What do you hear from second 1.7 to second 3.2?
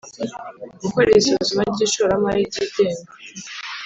ry ishoramari ryigenga